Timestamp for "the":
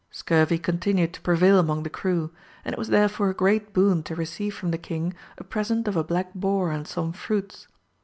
1.83-1.89, 4.71-4.79